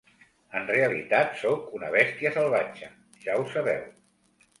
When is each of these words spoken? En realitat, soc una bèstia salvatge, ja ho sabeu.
En 0.59 0.63
realitat, 0.69 1.35
soc 1.41 1.67
una 1.79 1.91
bèstia 1.95 2.31
salvatge, 2.37 2.89
ja 3.27 3.37
ho 3.43 3.45
sabeu. 3.53 3.85